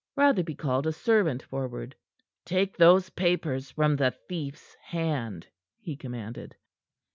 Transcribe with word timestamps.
Rotherby 0.15 0.55
called 0.55 0.87
a 0.87 0.91
servant 0.93 1.43
forward. 1.43 1.95
"Take 2.43 2.75
those 2.77 3.11
papers 3.11 3.69
from 3.69 3.97
the 3.97 4.09
thief's 4.27 4.73
hand," 4.85 5.45
he 5.79 5.95
commanded. 5.95 6.55